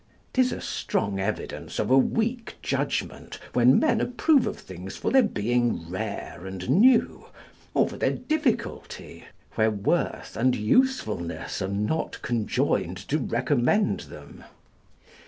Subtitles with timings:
[0.33, 5.21] 'Tis a strong evidence of a weak judgment when men approve of things for their
[5.21, 7.27] being rare and new,
[7.75, 14.43] or for their difficulty, where worth and usefulness are not conjoined to recommend them.